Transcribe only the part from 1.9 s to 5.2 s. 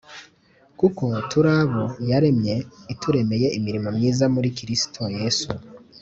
yaremye ituremeye imirimo myiza muri Kristo